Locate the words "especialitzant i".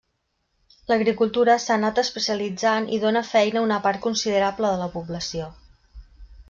2.03-3.01